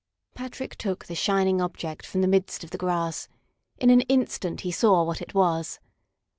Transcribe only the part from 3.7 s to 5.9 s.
In an instant he saw what it was.